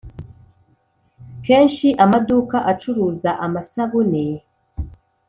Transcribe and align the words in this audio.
kenshi 1.45 1.87
Amaduka 2.03 2.57
acuruza 2.71 3.31
amasabune. 3.45 4.23